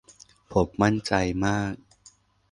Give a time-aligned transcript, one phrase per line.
[0.51, 1.13] ผมมั่นใจ
[1.45, 1.73] มาก